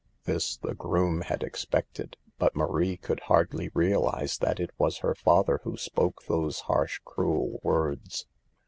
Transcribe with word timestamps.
This 0.23 0.57
the 0.57 0.73
groom 0.73 1.21
had 1.21 1.43
expected, 1.43 2.17
but 2.39 2.55
Marie 2.55 2.97
could 2.97 3.19
hardly 3.27 3.69
realize 3.75 4.39
that 4.39 4.59
it 4.59 4.71
was 4.79 4.97
her 5.05 5.13
father 5.13 5.59
who 5.63 5.77
spoke 5.77 6.25
those 6.25 6.61
harsh, 6.61 6.99
cruel 7.05 7.59
words. 7.61 8.25